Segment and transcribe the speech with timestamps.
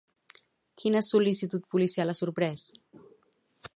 [0.83, 2.65] Quina sol·licitud policial ha sorprès?